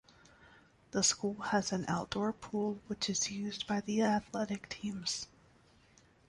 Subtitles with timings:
[0.89, 5.27] The school has an outdoor pool which is used by the athletic teams.